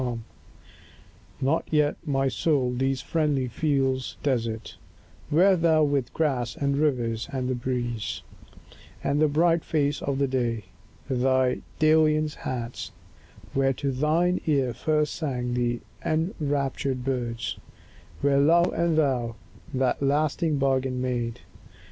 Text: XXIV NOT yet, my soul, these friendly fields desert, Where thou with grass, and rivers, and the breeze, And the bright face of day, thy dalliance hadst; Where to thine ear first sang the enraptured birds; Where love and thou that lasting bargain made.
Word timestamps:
XXIV 0.01 0.19
NOT 1.41 1.67
yet, 1.69 1.95
my 2.07 2.27
soul, 2.27 2.73
these 2.75 3.01
friendly 3.01 3.47
fields 3.47 4.17
desert, 4.23 4.75
Where 5.29 5.55
thou 5.55 5.83
with 5.83 6.11
grass, 6.11 6.55
and 6.55 6.75
rivers, 6.75 7.29
and 7.31 7.47
the 7.47 7.53
breeze, 7.53 8.23
And 9.03 9.21
the 9.21 9.27
bright 9.27 9.63
face 9.63 10.01
of 10.01 10.27
day, 10.31 10.63
thy 11.07 11.61
dalliance 11.77 12.33
hadst; 12.33 12.93
Where 13.53 13.73
to 13.73 13.91
thine 13.91 14.41
ear 14.47 14.73
first 14.73 15.13
sang 15.13 15.53
the 15.53 15.81
enraptured 16.03 17.03
birds; 17.05 17.57
Where 18.21 18.39
love 18.39 18.73
and 18.73 18.97
thou 18.97 19.35
that 19.71 20.01
lasting 20.01 20.57
bargain 20.57 20.99
made. 20.99 21.41